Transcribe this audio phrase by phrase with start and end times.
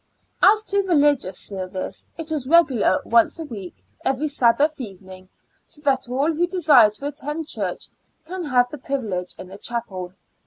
[0.41, 5.29] As to religious service, it is regular once a week, every Sabbath evening,
[5.63, 7.87] so that all who desire to attend church
[8.25, 10.13] can have the privilege in the chapel.